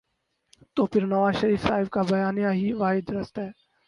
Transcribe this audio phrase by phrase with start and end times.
[0.75, 3.51] تو پھر نوازشریف صاحب کا بیانیہ ہی واحد راستہ ہے۔